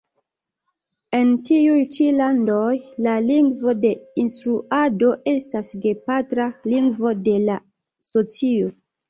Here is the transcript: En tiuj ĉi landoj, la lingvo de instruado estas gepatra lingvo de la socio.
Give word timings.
En 1.17 1.33
tiuj 1.49 1.83
ĉi 1.97 2.07
landoj, 2.21 2.71
la 3.07 3.13
lingvo 3.25 3.75
de 3.83 3.91
instruado 4.25 5.13
estas 5.35 5.71
gepatra 5.85 6.49
lingvo 6.75 7.15
de 7.31 7.37
la 7.47 7.61
socio. 8.11 8.75